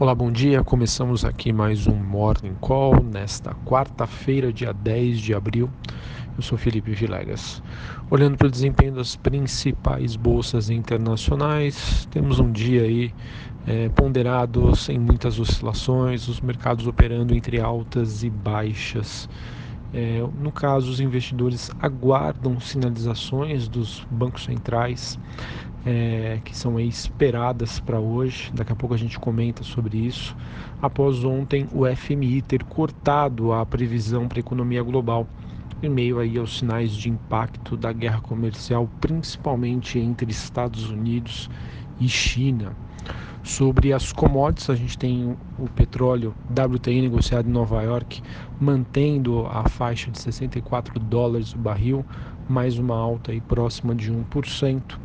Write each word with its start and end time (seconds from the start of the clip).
Olá, 0.00 0.14
bom 0.14 0.32
dia. 0.32 0.64
Começamos 0.64 1.26
aqui 1.26 1.52
mais 1.52 1.86
um 1.86 1.94
Morning 1.94 2.54
Call 2.58 3.02
nesta 3.02 3.54
quarta-feira, 3.66 4.50
dia 4.50 4.72
10 4.72 5.18
de 5.18 5.34
abril. 5.34 5.68
Eu 6.34 6.42
sou 6.42 6.56
Felipe 6.56 6.92
Vilegas. 6.92 7.62
Olhando 8.10 8.38
para 8.38 8.46
o 8.46 8.50
desempenho 8.50 8.94
das 8.94 9.14
principais 9.14 10.16
bolsas 10.16 10.70
internacionais, 10.70 12.08
temos 12.10 12.40
um 12.40 12.50
dia 12.50 12.80
aí 12.84 13.12
é, 13.66 13.90
ponderado, 13.90 14.74
sem 14.74 14.98
muitas 14.98 15.38
oscilações, 15.38 16.28
os 16.28 16.40
mercados 16.40 16.86
operando 16.86 17.34
entre 17.34 17.60
altas 17.60 18.22
e 18.22 18.30
baixas. 18.30 19.28
É, 19.92 20.26
no 20.40 20.50
caso, 20.50 20.90
os 20.90 21.00
investidores 21.00 21.70
aguardam 21.78 22.58
sinalizações 22.58 23.68
dos 23.68 24.06
bancos 24.10 24.44
centrais 24.44 25.18
é, 25.84 26.40
que 26.44 26.56
são 26.56 26.78
esperadas 26.78 27.80
para 27.80 27.98
hoje. 27.98 28.50
Daqui 28.54 28.72
a 28.72 28.76
pouco 28.76 28.94
a 28.94 28.98
gente 28.98 29.18
comenta 29.18 29.62
sobre 29.62 29.98
isso. 29.98 30.36
Após 30.80 31.24
ontem 31.24 31.66
o 31.72 31.84
FMI 31.86 32.42
ter 32.42 32.64
cortado 32.64 33.52
a 33.52 33.64
previsão 33.64 34.28
para 34.28 34.38
a 34.38 34.40
economia 34.40 34.82
global 34.82 35.26
em 35.82 35.88
meio 35.88 36.18
aí 36.18 36.36
aos 36.36 36.58
sinais 36.58 36.92
de 36.92 37.08
impacto 37.08 37.76
da 37.76 37.92
guerra 37.92 38.20
comercial, 38.20 38.88
principalmente 39.00 39.98
entre 39.98 40.30
Estados 40.30 40.90
Unidos 40.90 41.48
e 41.98 42.08
China. 42.08 42.76
Sobre 43.42 43.90
as 43.94 44.12
commodities, 44.12 44.68
a 44.68 44.74
gente 44.74 44.98
tem 44.98 45.34
o 45.58 45.66
petróleo 45.68 46.34
WTI 46.50 47.00
negociado 47.00 47.48
em 47.48 47.52
Nova 47.52 47.82
York, 47.82 48.22
mantendo 48.60 49.46
a 49.46 49.66
faixa 49.66 50.10
de 50.10 50.20
64 50.20 51.00
dólares 51.00 51.54
o 51.54 51.58
barril, 51.58 52.04
mais 52.46 52.78
uma 52.78 52.94
alta 52.94 53.32
aí 53.32 53.40
próxima 53.40 53.94
de 53.94 54.12
1% 54.12 54.98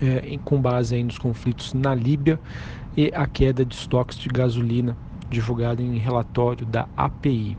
é, 0.00 0.38
com 0.44 0.60
base 0.60 0.94
aí 0.94 1.04
nos 1.04 1.18
conflitos 1.18 1.74
na 1.74 1.94
Líbia 1.94 2.40
e 2.96 3.10
a 3.14 3.26
queda 3.26 3.64
de 3.64 3.74
estoques 3.74 4.18
de 4.18 4.28
gasolina 4.28 4.96
divulgada 5.28 5.82
em 5.82 5.98
relatório 5.98 6.66
da 6.66 6.88
API. 6.96 7.56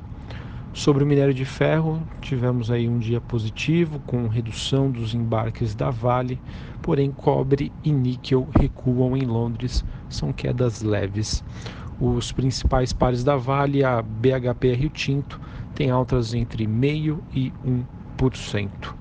Sobre 0.73 1.03
o 1.03 1.07
minério 1.07 1.33
de 1.33 1.43
ferro, 1.43 2.01
tivemos 2.21 2.71
aí 2.71 2.87
um 2.87 2.97
dia 2.97 3.19
positivo 3.19 3.99
com 4.07 4.27
redução 4.27 4.89
dos 4.89 5.13
embarques 5.13 5.75
da 5.75 5.89
Vale, 5.89 6.39
porém 6.81 7.11
cobre 7.11 7.73
e 7.83 7.91
níquel 7.91 8.47
recuam 8.57 9.17
em 9.17 9.25
Londres, 9.25 9.83
são 10.09 10.31
quedas 10.31 10.81
leves. 10.81 11.43
Os 11.99 12.31
principais 12.31 12.93
pares 12.93 13.23
da 13.23 13.35
Vale, 13.35 13.83
a 13.83 14.01
BHP 14.01 14.73
Rio 14.73 14.89
Tinto, 14.89 15.41
tem 15.75 15.89
altas 15.89 16.33
entre 16.33 16.65
0,5% 16.65 17.19
e 17.33 17.53
1%. 18.17 19.00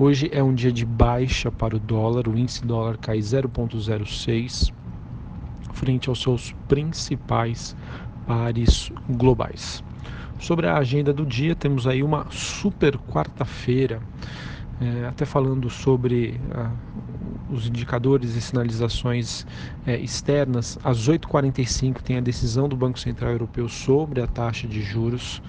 Hoje 0.00 0.30
é 0.32 0.40
um 0.40 0.54
dia 0.54 0.70
de 0.70 0.86
baixa 0.86 1.50
para 1.50 1.74
o 1.74 1.78
dólar, 1.80 2.28
o 2.28 2.38
índice 2.38 2.64
dólar 2.64 2.96
cai 2.98 3.18
0,06 3.18 4.72
frente 5.72 6.08
aos 6.08 6.22
seus 6.22 6.54
principais 6.68 7.74
pares 8.24 8.92
globais. 9.10 9.82
Sobre 10.38 10.68
a 10.68 10.76
agenda 10.76 11.12
do 11.12 11.26
dia, 11.26 11.56
temos 11.56 11.84
aí 11.84 12.00
uma 12.04 12.28
super 12.30 12.96
quarta-feira, 12.96 14.00
é, 14.80 15.08
até 15.08 15.24
falando 15.24 15.68
sobre 15.68 16.40
ah, 16.54 16.70
os 17.50 17.66
indicadores 17.66 18.36
e 18.36 18.40
sinalizações 18.40 19.44
é, 19.84 19.98
externas. 19.98 20.78
Às 20.84 21.08
8h45 21.08 22.02
tem 22.02 22.18
a 22.18 22.20
decisão 22.20 22.68
do 22.68 22.76
Banco 22.76 23.00
Central 23.00 23.32
Europeu 23.32 23.68
sobre 23.68 24.20
a 24.20 24.28
taxa 24.28 24.68
de 24.68 24.80
juros. 24.80 25.42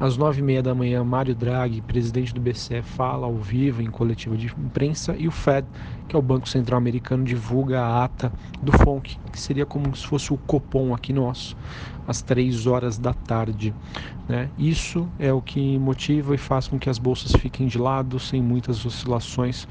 Às 0.00 0.16
nove 0.16 0.40
e 0.40 0.42
meia 0.42 0.62
da 0.62 0.74
manhã, 0.74 1.04
Mário 1.04 1.34
Draghi, 1.36 1.80
presidente 1.80 2.34
do 2.34 2.40
BCE, 2.40 2.82
fala 2.82 3.26
ao 3.26 3.36
vivo 3.36 3.80
em 3.80 3.86
coletiva 3.86 4.36
de 4.36 4.46
imprensa 4.46 5.14
e 5.16 5.28
o 5.28 5.30
Fed, 5.30 5.66
que 6.08 6.16
é 6.16 6.18
o 6.18 6.22
Banco 6.22 6.48
Central 6.48 6.78
Americano, 6.78 7.22
divulga 7.24 7.80
a 7.80 8.04
ata 8.04 8.32
do 8.60 8.72
FONC, 8.72 9.16
que 9.30 9.40
seria 9.40 9.64
como 9.64 9.94
se 9.94 10.04
fosse 10.04 10.32
o 10.32 10.36
Copom 10.36 10.92
aqui 10.92 11.12
nosso, 11.12 11.56
às 12.08 12.20
três 12.20 12.66
horas 12.66 12.98
da 12.98 13.14
tarde. 13.14 13.72
Né? 14.28 14.50
Isso 14.58 15.08
é 15.16 15.32
o 15.32 15.40
que 15.40 15.78
motiva 15.78 16.34
e 16.34 16.38
faz 16.38 16.66
com 16.66 16.76
que 16.76 16.90
as 16.90 16.98
bolsas 16.98 17.32
fiquem 17.32 17.68
de 17.68 17.78
lado, 17.78 18.18
sem 18.18 18.42
muitas 18.42 18.84
oscilações 18.84 19.66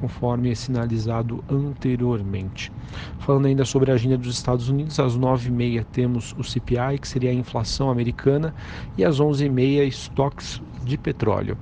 conforme 0.00 0.50
é 0.50 0.54
sinalizado 0.54 1.44
anteriormente. 1.48 2.72
Falando 3.18 3.46
ainda 3.46 3.64
sobre 3.64 3.90
a 3.90 3.94
agenda 3.94 4.16
dos 4.16 4.34
Estados 4.34 4.68
Unidos, 4.68 4.98
às 4.98 5.16
9h30 5.16 5.84
temos 5.92 6.34
o 6.38 6.42
CPI, 6.42 6.98
que 7.00 7.06
seria 7.06 7.30
a 7.30 7.34
inflação 7.34 7.90
americana, 7.90 8.54
e 8.96 9.04
às 9.04 9.20
11h30 9.20 9.86
estoques 9.86 10.62
de 10.82 10.96
petróleo. 10.96 11.56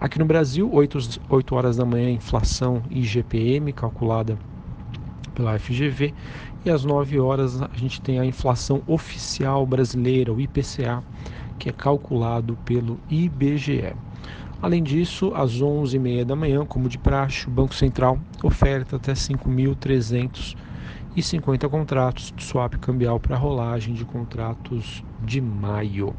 Aqui 0.00 0.18
no 0.18 0.24
Brasil, 0.24 0.68
8, 0.72 1.20
8 1.28 1.54
horas 1.54 1.76
da 1.76 1.84
manhã, 1.84 2.10
inflação 2.10 2.82
IGPM, 2.90 3.72
calculada 3.72 4.36
pela 5.34 5.58
FGV, 5.58 6.12
e 6.64 6.70
às 6.70 6.84
9 6.84 7.20
horas 7.20 7.60
a 7.62 7.70
gente 7.74 8.00
tem 8.00 8.18
a 8.18 8.24
inflação 8.24 8.82
oficial 8.86 9.64
brasileira, 9.66 10.32
o 10.32 10.40
IPCA, 10.40 11.02
que 11.58 11.68
é 11.68 11.72
calculado 11.72 12.58
pelo 12.64 12.98
IBGE. 13.08 13.94
Além 14.64 14.82
disso, 14.82 15.30
às 15.34 15.60
11h30 15.60 16.24
da 16.24 16.34
manhã, 16.34 16.64
como 16.64 16.88
de 16.88 16.96
praxe, 16.96 17.46
o 17.46 17.50
Banco 17.50 17.74
Central 17.74 18.18
oferta 18.42 18.96
até 18.96 19.12
5.350 19.12 21.68
contratos 21.68 22.32
de 22.34 22.42
swap 22.42 22.78
cambial 22.78 23.20
para 23.20 23.36
rolagem 23.36 23.92
de 23.92 24.06
contratos 24.06 25.04
de 25.22 25.38
maio. 25.38 26.16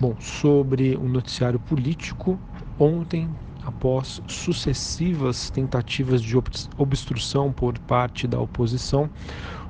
Bom, 0.00 0.16
sobre 0.18 0.96
o 0.96 1.06
noticiário 1.06 1.60
político, 1.60 2.40
ontem, 2.78 3.28
após 3.62 4.22
sucessivas 4.26 5.50
tentativas 5.50 6.22
de 6.22 6.34
obstrução 6.78 7.52
por 7.52 7.78
parte 7.80 8.26
da 8.26 8.40
oposição, 8.40 9.10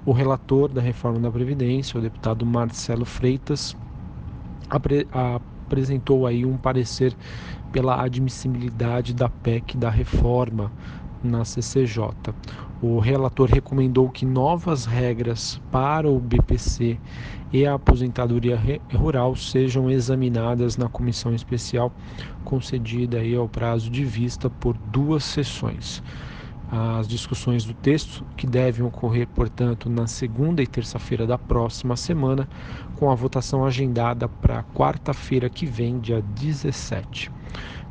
o 0.06 0.12
relator 0.12 0.68
da 0.68 0.80
reforma 0.80 1.18
da 1.18 1.28
Previdência, 1.28 1.98
o 1.98 2.00
deputado 2.00 2.46
Marcelo 2.46 3.04
Freitas, 3.04 3.76
apresentou 5.70 6.26
aí 6.26 6.44
um 6.44 6.56
parecer 6.56 7.16
pela 7.70 8.02
admissibilidade 8.02 9.14
da 9.14 9.28
PEC 9.28 9.76
da 9.76 9.88
reforma 9.88 10.72
na 11.22 11.44
CCJ. 11.44 12.08
O 12.82 12.98
relator 12.98 13.48
recomendou 13.48 14.08
que 14.08 14.26
novas 14.26 14.84
regras 14.84 15.60
para 15.70 16.08
o 16.08 16.18
BPC 16.18 16.98
e 17.52 17.64
a 17.64 17.74
aposentadoria 17.74 18.58
rural 18.92 19.36
sejam 19.36 19.88
examinadas 19.88 20.76
na 20.76 20.88
comissão 20.88 21.32
especial 21.34 21.92
concedida 22.44 23.18
aí 23.18 23.36
ao 23.36 23.48
prazo 23.48 23.88
de 23.90 24.04
vista 24.04 24.50
por 24.50 24.76
duas 24.90 25.22
sessões 25.22 26.02
as 26.70 27.08
discussões 27.08 27.64
do 27.64 27.74
texto, 27.74 28.24
que 28.36 28.46
devem 28.46 28.84
ocorrer, 28.84 29.26
portanto, 29.26 29.90
na 29.90 30.06
segunda 30.06 30.62
e 30.62 30.66
terça-feira 30.66 31.26
da 31.26 31.36
próxima 31.36 31.96
semana, 31.96 32.48
com 32.96 33.10
a 33.10 33.14
votação 33.14 33.64
agendada 33.64 34.28
para 34.28 34.62
quarta-feira 34.62 35.50
que 35.50 35.66
vem, 35.66 35.98
dia 35.98 36.22
17. 36.22 37.30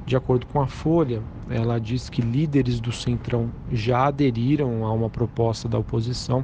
De 0.10 0.16
acordo 0.16 0.48
com 0.48 0.60
a 0.60 0.66
Folha, 0.66 1.22
ela 1.52 1.80
diz 1.80 2.10
que 2.10 2.20
líderes 2.20 2.80
do 2.80 2.92
Centrão 2.92 3.48
já 3.72 4.08
aderiram 4.08 4.84
a 4.84 4.92
uma 4.92 5.08
proposta 5.08 5.70
da 5.70 5.78
oposição 5.78 6.44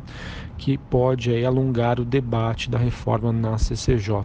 que 0.55 0.77
pode 0.77 1.31
aí, 1.31 1.43
alongar 1.43 1.99
o 1.99 2.05
debate 2.05 2.69
da 2.69 2.77
reforma 2.77 3.33
na 3.33 3.57
CCJ, 3.57 4.17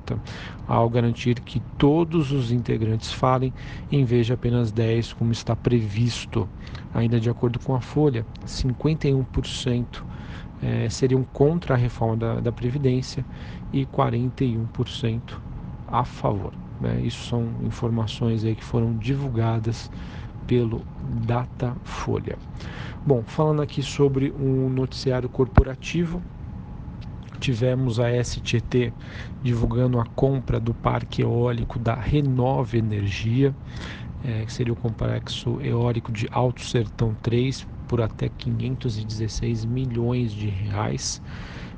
ao 0.69 0.91
garantir 0.91 1.41
que 1.41 1.59
todos 1.78 2.33
os 2.33 2.53
integrantes 2.53 3.11
falem 3.15 3.51
em 3.91 4.05
vez 4.05 4.27
de 4.27 4.34
apenas 4.34 4.71
10, 4.71 5.15
como 5.15 5.33
está 5.33 5.57
previsto. 5.57 6.47
Ainda 6.93 7.19
de 7.19 7.31
acordo 7.31 7.59
com 7.61 7.75
a 7.75 7.81
Folha, 7.81 8.27
51% 8.45 10.05
é, 10.61 10.84
eh, 10.84 10.91
seriam 10.91 11.25
contra 11.25 11.72
a 11.72 11.78
reforma 11.78 12.15
da, 12.15 12.41
da 12.41 12.53
Previdência 12.53 13.25
e 13.72 13.87
41% 13.87 15.41
a 15.89 16.05
favor. 16.05 16.53
Né? 16.80 17.00
Isso 17.02 17.28
são 17.28 17.46
informações 17.62 18.44
aí 18.44 18.54
que 18.54 18.64
foram 18.64 18.96
divulgadas 18.96 19.91
pelo 20.46 20.84
Datafolha. 21.26 22.38
Bom, 23.04 23.22
falando 23.22 23.62
aqui 23.62 23.82
sobre 23.82 24.32
um 24.32 24.68
noticiário 24.68 25.28
corporativo, 25.28 26.22
tivemos 27.38 27.98
a 28.00 28.10
STT 28.22 28.92
divulgando 29.42 29.98
a 29.98 30.04
compra 30.04 30.60
do 30.60 30.74
parque 30.74 31.22
eólico 31.22 31.78
da 31.78 31.94
Renove 31.94 32.78
Energia, 32.78 33.54
é, 34.24 34.44
que 34.44 34.53
seria 34.53 34.72
o 34.72 34.76
complexo 34.76 35.60
eólico 35.62 36.12
de 36.12 36.28
Alto 36.30 36.62
Sertão 36.62 37.15
3, 37.22 37.66
por 37.88 38.00
até 38.00 38.28
516 38.28 39.65
milhões 39.65 40.30
de 40.33 40.47
reais. 40.47 41.21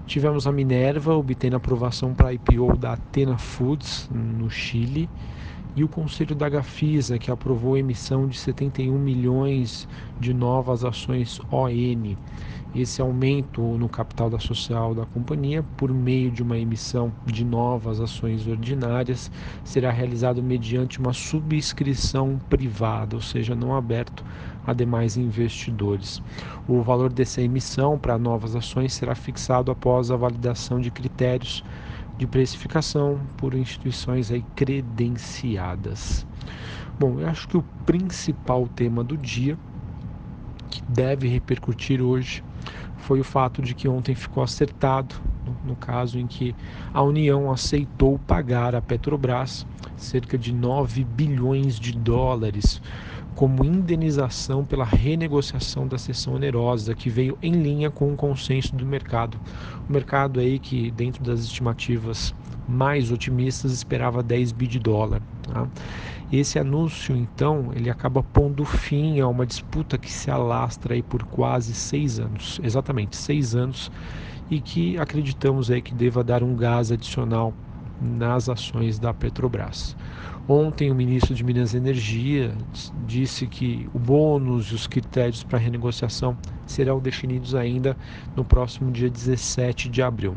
Tivemos 0.06 0.46
a 0.46 0.52
Minerva 0.52 1.14
obtendo 1.14 1.56
aprovação 1.56 2.14
para 2.14 2.28
a 2.28 2.34
IPO 2.34 2.76
da 2.76 2.94
Atena 2.94 3.38
Foods 3.38 4.08
no 4.10 4.50
Chile 4.50 5.08
e 5.74 5.82
o 5.82 5.88
Conselho 5.88 6.34
da 6.34 6.48
Gafisa, 6.48 7.18
que 7.18 7.30
aprovou 7.30 7.74
a 7.74 7.78
emissão 7.78 8.28
de 8.28 8.36
71 8.36 8.98
milhões 8.98 9.88
de 10.20 10.34
novas 10.34 10.84
ações 10.84 11.40
ON. 11.50 12.16
Esse 12.74 13.00
aumento 13.00 13.60
no 13.78 13.88
capital 13.88 14.28
da 14.28 14.38
social 14.38 14.94
da 14.94 15.06
companhia, 15.06 15.62
por 15.76 15.92
meio 15.92 16.30
de 16.30 16.42
uma 16.42 16.58
emissão 16.58 17.12
de 17.24 17.44
novas 17.44 18.00
ações 18.00 18.46
ordinárias, 18.46 19.30
será 19.64 19.90
realizado 19.90 20.42
mediante 20.42 20.98
uma 20.98 21.12
subscrição 21.12 22.38
privada, 22.50 23.16
ou 23.16 23.22
seja, 23.22 23.54
não 23.54 23.74
aberto 23.74 24.24
a 24.66 24.72
demais 24.72 25.16
investidores. 25.16 26.22
O 26.66 26.82
valor 26.82 27.12
dessa 27.12 27.42
emissão 27.42 27.98
para 27.98 28.18
novas 28.18 28.54
ações 28.54 28.92
será 28.92 29.14
fixado 29.14 29.70
após 29.70 30.10
a 30.10 30.16
validação 30.16 30.80
de 30.80 30.90
critérios 30.90 31.64
de 32.16 32.26
precificação 32.26 33.20
por 33.36 33.54
instituições 33.54 34.30
aí 34.30 34.44
credenciadas. 34.54 36.26
Bom, 36.98 37.18
eu 37.18 37.28
acho 37.28 37.48
que 37.48 37.56
o 37.56 37.64
principal 37.84 38.68
tema 38.68 39.02
do 39.02 39.16
dia 39.16 39.58
que 40.70 40.82
deve 40.88 41.28
repercutir 41.28 42.00
hoje 42.00 42.44
foi 42.96 43.20
o 43.20 43.24
fato 43.24 43.60
de 43.60 43.74
que 43.74 43.88
ontem 43.88 44.14
ficou 44.14 44.42
acertado, 44.42 45.16
no, 45.64 45.76
caso 45.76 46.18
em 46.18 46.26
que 46.26 46.54
a 46.92 47.02
União 47.02 47.50
aceitou 47.50 48.18
pagar 48.18 48.74
à 48.74 48.80
Petrobras 48.80 49.66
cerca 49.96 50.38
de 50.38 50.52
9 50.52 51.04
bilhões 51.04 51.78
de 51.78 51.92
dólares 51.92 52.80
como 53.34 53.64
indenização 53.64 54.64
pela 54.64 54.84
renegociação 54.84 55.86
da 55.86 55.96
sessão 55.96 56.34
onerosa, 56.34 56.94
que 56.94 57.08
veio 57.08 57.38
em 57.42 57.52
linha 57.52 57.90
com 57.90 58.12
o 58.12 58.16
consenso 58.16 58.74
do 58.76 58.84
mercado. 58.84 59.40
O 59.88 59.92
mercado 59.92 60.38
aí 60.38 60.58
que, 60.58 60.90
dentro 60.90 61.24
das 61.24 61.40
estimativas 61.40 62.34
mais 62.68 63.10
otimistas, 63.10 63.72
esperava 63.72 64.22
10 64.22 64.52
bi 64.52 64.66
de 64.66 64.78
dólar. 64.78 65.22
Tá? 65.42 65.66
Esse 66.32 66.58
anúncio, 66.58 67.14
então, 67.14 67.72
ele 67.74 67.90
acaba 67.90 68.22
pondo 68.22 68.64
fim 68.64 69.20
a 69.20 69.28
uma 69.28 69.44
disputa 69.44 69.98
que 69.98 70.10
se 70.10 70.30
alastra 70.30 70.94
aí 70.94 71.02
por 71.02 71.24
quase 71.24 71.74
seis 71.74 72.18
anos, 72.18 72.60
exatamente 72.62 73.16
seis 73.16 73.54
anos, 73.54 73.90
e 74.50 74.60
que 74.60 74.98
acreditamos 74.98 75.70
aí 75.70 75.80
que 75.80 75.94
deva 75.94 76.22
dar 76.22 76.42
um 76.42 76.54
gás 76.54 76.92
adicional 76.92 77.54
nas 78.00 78.48
ações 78.48 78.98
da 78.98 79.14
Petrobras. 79.14 79.96
Ontem, 80.48 80.90
o 80.90 80.94
ministro 80.94 81.34
de 81.34 81.44
Minas 81.44 81.72
e 81.72 81.76
Energia 81.76 82.52
disse 83.06 83.46
que 83.46 83.88
o 83.94 83.98
bônus 83.98 84.66
e 84.66 84.74
os 84.74 84.88
critérios 84.88 85.44
para 85.44 85.58
renegociação 85.58 86.36
serão 86.66 86.98
definidos 86.98 87.54
ainda 87.54 87.96
no 88.34 88.44
próximo 88.44 88.90
dia 88.90 89.08
17 89.08 89.88
de 89.88 90.02
abril. 90.02 90.36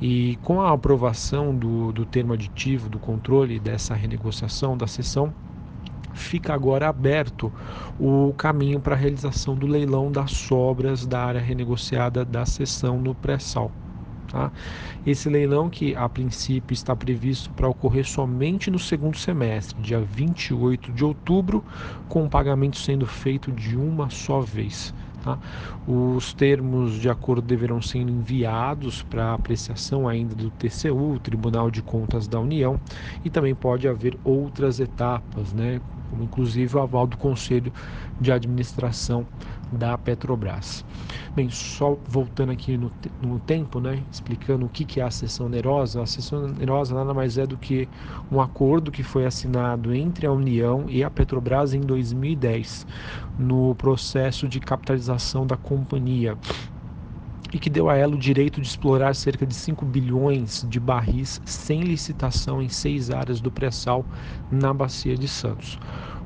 E 0.00 0.36
com 0.42 0.60
a 0.60 0.72
aprovação 0.72 1.54
do, 1.54 1.92
do 1.92 2.04
termo 2.04 2.32
aditivo 2.32 2.88
do 2.88 2.98
controle 2.98 3.60
dessa 3.60 3.94
renegociação 3.94 4.76
da 4.76 4.88
sessão, 4.88 5.32
fica 6.18 6.52
agora 6.52 6.88
aberto 6.88 7.52
o 7.98 8.34
caminho 8.36 8.80
para 8.80 8.94
a 8.94 8.98
realização 8.98 9.54
do 9.54 9.66
leilão 9.66 10.12
das 10.12 10.32
sobras 10.32 11.06
da 11.06 11.24
área 11.24 11.40
renegociada 11.40 12.24
da 12.24 12.44
sessão 12.44 12.98
no 12.98 13.14
pré-sal. 13.14 13.70
Tá? 14.30 14.52
Esse 15.06 15.28
leilão 15.28 15.70
que 15.70 15.96
a 15.96 16.06
princípio 16.08 16.74
está 16.74 16.94
previsto 16.94 17.50
para 17.50 17.68
ocorrer 17.68 18.06
somente 18.06 18.70
no 18.70 18.78
segundo 18.78 19.16
semestre, 19.16 19.80
dia 19.80 20.00
28 20.00 20.92
de 20.92 21.04
outubro, 21.04 21.64
com 22.08 22.24
o 22.24 22.28
pagamento 22.28 22.76
sendo 22.76 23.06
feito 23.06 23.50
de 23.50 23.74
uma 23.76 24.10
só 24.10 24.40
vez. 24.40 24.94
Tá? 25.22 25.38
Os 25.86 26.32
termos 26.34 26.94
de 27.00 27.08
acordo 27.08 27.42
deverão 27.42 27.80
ser 27.80 27.98
enviados 27.98 29.02
para 29.02 29.32
apreciação 29.32 30.06
ainda 30.06 30.34
do 30.34 30.50
TCU, 30.50 31.18
Tribunal 31.22 31.70
de 31.70 31.82
Contas 31.82 32.28
da 32.28 32.38
União, 32.38 32.78
e 33.24 33.30
também 33.30 33.54
pode 33.54 33.88
haver 33.88 34.16
outras 34.22 34.78
etapas, 34.78 35.52
né? 35.52 35.80
Como 36.10 36.22
inclusive 36.22 36.76
o 36.76 36.80
aval 36.80 37.06
do 37.06 37.16
Conselho 37.16 37.72
de 38.20 38.32
Administração 38.32 39.26
da 39.70 39.96
Petrobras. 39.98 40.84
Bem, 41.36 41.50
só 41.50 41.98
voltando 42.06 42.52
aqui 42.52 42.76
no, 42.76 42.90
no 43.20 43.38
tempo, 43.38 43.80
né, 43.80 44.02
explicando 44.10 44.66
o 44.66 44.68
que, 44.68 44.84
que 44.84 45.00
é 45.00 45.04
a 45.04 45.10
sessão 45.10 45.46
onerosa, 45.46 46.02
a 46.02 46.06
sessão 46.06 46.44
onerosa 46.44 46.94
nada 46.94 47.12
mais 47.12 47.36
é 47.36 47.46
do 47.46 47.56
que 47.56 47.88
um 48.30 48.40
acordo 48.40 48.90
que 48.90 49.02
foi 49.02 49.26
assinado 49.26 49.94
entre 49.94 50.26
a 50.26 50.32
União 50.32 50.86
e 50.88 51.04
a 51.04 51.10
Petrobras 51.10 51.74
em 51.74 51.80
2010, 51.80 52.86
no 53.36 53.74
processo 53.74 54.48
de 54.48 54.58
capitalização 54.60 55.46
da 55.46 55.56
companhia 55.56 56.38
e 57.52 57.58
que 57.58 57.70
deu 57.70 57.88
a 57.88 57.96
ela 57.96 58.14
o 58.14 58.18
direito 58.18 58.60
de 58.60 58.66
explorar 58.66 59.14
cerca 59.14 59.46
de 59.46 59.54
5 59.54 59.84
bilhões 59.84 60.64
de 60.68 60.78
barris 60.78 61.40
sem 61.44 61.80
licitação 61.82 62.60
em 62.60 62.68
seis 62.68 63.10
áreas 63.10 63.40
do 63.40 63.50
pré-sal 63.50 64.06
na 64.50 64.72
Bacia 64.72 65.16
de 65.16 65.28
Santos. 65.28 65.78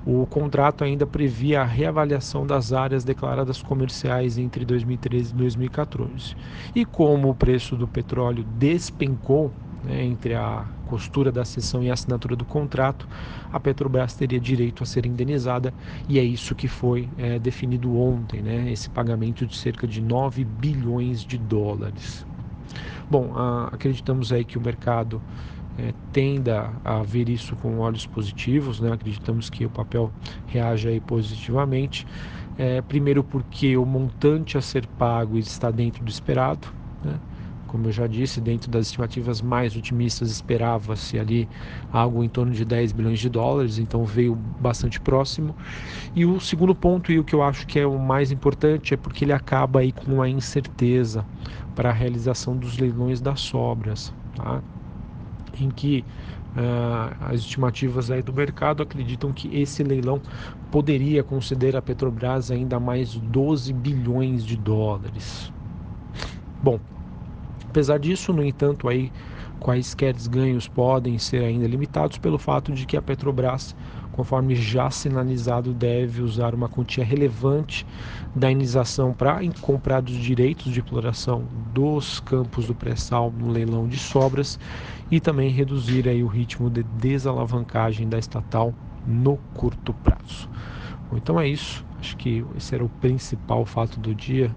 O 0.04 0.26
contrato 0.26 0.82
ainda 0.82 1.06
previa 1.06 1.60
a 1.60 1.64
reavaliação 1.64 2.44
das 2.44 2.72
áreas 2.72 3.04
declaradas 3.04 3.62
comerciais 3.62 4.36
entre 4.36 4.64
2013 4.64 5.30
e 5.32 5.36
2014. 5.36 6.34
E 6.74 6.84
como 6.84 7.30
o 7.30 7.34
preço 7.34 7.76
do 7.76 7.86
petróleo 7.86 8.42
despencou 8.42 9.54
né, 9.84 10.05
entre 10.05 10.34
a 10.34 10.64
costura 10.88 11.32
da 11.32 11.44
sessão 11.44 11.82
e 11.82 11.90
a 11.90 11.94
assinatura 11.94 12.37
do 12.37 12.44
contrato, 12.44 13.08
a 13.52 13.58
Petrobras 13.58 14.14
teria 14.14 14.40
direito 14.40 14.82
a 14.82 14.87
ser 14.87 15.06
indenizada 15.06 15.73
e 16.08 16.19
é 16.19 16.23
isso 16.23 16.55
que 16.55 16.69
foi 16.69 17.08
é, 17.17 17.38
definido 17.38 17.96
ontem, 17.96 18.43
né, 18.43 18.70
esse 18.70 18.90
pagamento 18.90 19.46
de 19.46 19.56
cerca 19.56 19.87
de 19.87 20.00
9 20.00 20.44
bilhões 20.44 21.25
de 21.25 21.38
dólares. 21.38 22.26
Bom, 23.11 23.32
a, 23.34 23.69
acreditamos 23.73 24.32
aí 24.32 24.44
que 24.44 24.58
o 24.58 24.61
mercado 24.61 25.20
é, 25.79 25.93
tenda 26.12 26.70
a 26.85 27.02
ver 27.02 27.28
isso 27.28 27.56
com 27.56 27.78
olhos 27.78 28.06
positivos, 28.06 28.81
né? 28.81 28.93
acreditamos 28.93 29.49
que 29.49 29.64
o 29.64 29.70
papel 29.70 30.12
reage 30.46 30.88
aí 30.88 31.00
positivamente. 31.00 32.06
É, 32.58 32.82
primeiro 32.82 33.25
porque 33.25 33.76
o 33.76 33.85
montante 33.87 34.58
a 34.58 34.61
ser 34.61 34.87
pago 34.87 35.38
está 35.38 35.70
dentro 35.70 36.05
do 36.05 36.11
esperado, 36.11 36.69
né? 37.02 37.19
Como 37.72 37.88
eu 37.88 37.92
já 37.92 38.06
disse, 38.06 38.40
dentro 38.40 38.70
das 38.70 38.86
estimativas 38.86 39.40
mais 39.40 39.74
otimistas 39.74 40.30
esperava-se 40.30 41.19
ali 41.19 41.48
algo 41.90 42.22
em 42.22 42.28
torno 42.28 42.52
de 42.52 42.64
10 42.64 42.92
bilhões 42.92 43.19
de 43.19 43.28
dólares, 43.28 43.78
então 43.78 44.04
veio 44.04 44.36
bastante 44.60 45.00
próximo. 45.00 45.56
E 46.14 46.24
o 46.24 46.38
segundo 46.38 46.74
ponto, 46.74 47.10
e 47.10 47.19
o 47.19 47.24
que 47.24 47.34
eu 47.34 47.42
acho 47.42 47.66
que 47.66 47.80
é 47.80 47.86
o 47.86 47.98
mais 47.98 48.30
importante, 48.30 48.94
é 48.94 48.96
porque 48.96 49.24
ele 49.24 49.32
acaba 49.32 49.80
aí 49.80 49.90
com 49.90 50.12
uma 50.12 50.28
incerteza 50.28 51.26
para 51.74 51.88
a 51.90 51.92
realização 51.92 52.56
dos 52.56 52.78
leilões 52.78 53.20
das 53.20 53.40
sobras. 53.40 54.12
Tá? 54.36 54.62
em 55.60 55.70
que 55.70 56.04
uh, 56.56 57.25
as 57.26 57.40
estimativas 57.40 58.10
aí 58.10 58.22
do 58.22 58.32
mercado 58.32 58.82
acreditam 58.82 59.32
que 59.32 59.48
esse 59.56 59.82
leilão 59.82 60.20
poderia 60.70 61.22
conceder 61.22 61.76
à 61.76 61.82
Petrobras 61.82 62.50
ainda 62.50 62.80
mais 62.80 63.14
12 63.14 63.72
bilhões 63.72 64.44
de 64.44 64.56
dólares. 64.56 65.52
Bom, 66.62 66.78
apesar 67.72 67.98
disso, 67.98 68.32
no 68.32 68.44
entanto, 68.44 68.86
aí 68.88 69.10
quaisquer 69.58 70.14
ganhos 70.28 70.69
podem 70.69 71.19
ser 71.19 71.42
ainda 71.42 71.66
limitados 71.66 72.19
pelo 72.19 72.38
fato 72.38 72.72
de 72.72 72.84
que 72.84 72.96
a 72.96 73.02
Petrobras 73.02 73.74
conforme 74.12 74.54
já 74.54 74.90
sinalizado, 74.90 75.72
deve 75.72 76.20
usar 76.20 76.54
uma 76.54 76.69
quantia 76.69 77.04
relevante 77.04 77.84
da 78.36 78.50
indenização 78.50 79.12
para 79.12 79.40
comprar 79.60 80.04
os 80.04 80.12
direitos 80.12 80.70
de 80.70 80.80
exploração 80.80 81.44
dos 81.73 82.20
campos 82.20 82.66
do 82.66 82.75
pré-sal 82.75 83.32
no 83.32 83.50
leilão 83.50 83.88
de 83.88 83.99
sobras 83.99 84.58
e 85.11 85.18
também 85.18 85.50
reduzir 85.50 86.08
aí 86.08 86.23
o 86.23 86.26
ritmo 86.26 86.68
de 86.68 86.82
desalavancagem 86.82 88.08
da 88.08 88.18
estatal 88.18 88.75
no 89.06 89.38
curto 89.54 89.94
prazo. 89.94 90.49
Bom, 91.11 91.16
então 91.16 91.40
é 91.40 91.49
isso. 91.49 91.85
Acho 91.99 92.16
que 92.16 92.44
esse 92.56 92.75
era 92.75 92.85
o 92.85 92.88
principal 92.88 93.64
fato 93.64 93.99
do 93.99 94.14
dia. 94.14 94.54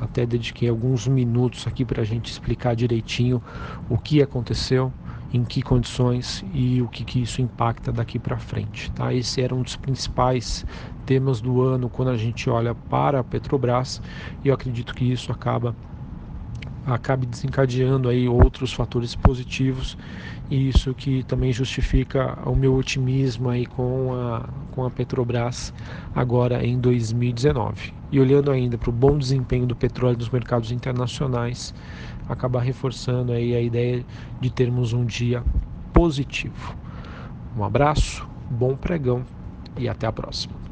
Até 0.00 0.24
dediquei 0.24 0.68
alguns 0.68 1.06
minutos 1.06 1.66
aqui 1.66 1.84
para 1.84 2.02
a 2.02 2.04
gente 2.04 2.30
explicar 2.30 2.74
direitinho 2.76 3.42
o 3.88 3.98
que 3.98 4.22
aconteceu 4.22 4.92
em 5.32 5.44
que 5.44 5.62
condições 5.62 6.42
e 6.54 6.80
o 6.80 6.88
que, 6.88 7.04
que 7.04 7.20
isso 7.20 7.42
impacta 7.42 7.92
daqui 7.92 8.18
para 8.18 8.38
frente. 8.38 8.90
Tá? 8.92 9.12
Esse 9.12 9.42
era 9.42 9.54
um 9.54 9.62
dos 9.62 9.76
principais 9.76 10.64
temas 11.04 11.40
do 11.40 11.60
ano 11.62 11.88
quando 11.88 12.10
a 12.10 12.16
gente 12.16 12.48
olha 12.48 12.74
para 12.74 13.20
a 13.20 13.24
Petrobras 13.24 14.00
e 14.44 14.48
eu 14.48 14.54
acredito 14.54 14.94
que 14.94 15.04
isso 15.04 15.32
acaba 15.32 15.76
acabe 16.94 17.26
desencadeando 17.26 18.08
aí 18.08 18.28
outros 18.28 18.72
fatores 18.72 19.14
positivos 19.14 19.96
e 20.50 20.68
isso 20.68 20.94
que 20.94 21.22
também 21.24 21.52
justifica 21.52 22.38
o 22.48 22.54
meu 22.54 22.74
otimismo 22.74 23.50
aí 23.50 23.66
com 23.66 24.14
a, 24.14 24.48
com 24.72 24.84
a 24.84 24.90
Petrobras 24.90 25.72
agora 26.14 26.64
em 26.64 26.78
2019. 26.78 27.92
E 28.10 28.18
olhando 28.18 28.50
ainda 28.50 28.78
para 28.78 28.88
o 28.88 28.92
bom 28.92 29.18
desempenho 29.18 29.66
do 29.66 29.76
petróleo 29.76 30.16
nos 30.16 30.30
mercados 30.30 30.72
internacionais, 30.72 31.74
acabar 32.28 32.60
reforçando 32.60 33.32
aí 33.32 33.54
a 33.54 33.60
ideia 33.60 34.04
de 34.40 34.50
termos 34.50 34.92
um 34.92 35.04
dia 35.04 35.44
positivo. 35.92 36.74
Um 37.56 37.64
abraço, 37.64 38.26
bom 38.50 38.74
pregão 38.74 39.24
e 39.76 39.88
até 39.88 40.06
a 40.06 40.12
próxima. 40.12 40.67